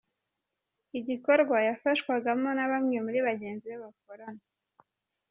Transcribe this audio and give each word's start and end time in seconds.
Igikorwa 0.99 1.57
yafashwagamo 1.67 2.49
na 2.57 2.65
bamwe 2.71 2.97
muri 3.05 3.19
bagenzi 3.27 3.65
be 3.71 3.77
bakorana. 3.83 4.43